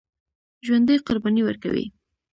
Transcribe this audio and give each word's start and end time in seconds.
ژوندي 0.65 0.95
قرباني 1.05 1.41
ورکوي 1.45 1.85